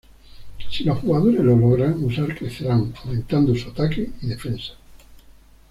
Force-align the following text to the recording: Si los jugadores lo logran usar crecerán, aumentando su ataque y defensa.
Si 0.71 0.83
los 0.83 0.97
jugadores 0.97 1.41
lo 1.41 1.55
logran 1.55 2.03
usar 2.03 2.35
crecerán, 2.35 2.91
aumentando 3.03 3.53
su 3.53 3.69
ataque 3.69 4.09
y 4.23 4.29
defensa. 4.29 4.73